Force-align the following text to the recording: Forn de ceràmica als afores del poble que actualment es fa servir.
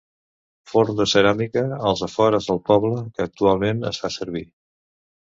Forn 0.69 0.95
de 0.99 1.05
ceràmica 1.09 1.61
als 1.89 2.01
afores 2.07 2.47
del 2.51 2.61
poble 2.69 3.03
que 3.19 3.27
actualment 3.27 3.83
es 3.91 4.01
fa 4.05 4.11
servir. 4.17 4.43